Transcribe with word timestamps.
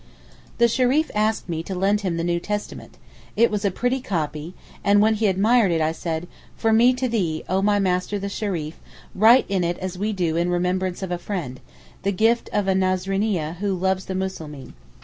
The 0.57 0.65
Shereef 0.67 1.11
asked 1.13 1.47
me 1.47 1.61
to 1.61 1.75
lend 1.75 2.01
him 2.01 2.17
the 2.17 2.23
New 2.23 2.39
Testament, 2.39 2.97
it 3.35 3.51
was 3.51 3.63
a 3.63 3.69
pretty 3.69 4.01
copy 4.01 4.55
and 4.83 4.99
when 4.99 5.13
he 5.13 5.27
admired 5.27 5.71
it 5.71 5.79
I 5.79 5.91
said, 5.91 6.27
'From 6.57 6.77
me 6.77 6.91
to 6.93 7.07
thee, 7.07 7.43
oh 7.47 7.61
my 7.61 7.77
master 7.77 8.17
the 8.17 8.27
Shereef, 8.27 8.81
write 9.13 9.45
in 9.47 9.63
it 9.63 9.77
as 9.77 9.99
we 9.99 10.11
do 10.11 10.35
in 10.37 10.49
remembrance 10.49 11.03
of 11.03 11.11
a 11.11 11.19
friend—the 11.19 12.11
gift 12.13 12.49
of 12.51 12.67
a 12.67 12.73
Nazraneeyeh 12.73 13.57
who 13.57 13.75
loves 13.75 14.05
the 14.05 14.15
Muslimeen. 14.15 14.73